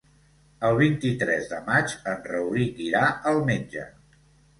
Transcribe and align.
El 0.69 0.77
vint-i-tres 0.77 1.45
de 1.51 1.59
maig 1.67 1.93
en 2.13 2.23
Rauric 2.29 2.81
irà 2.87 3.03
al 3.33 3.43
metge. 3.51 3.85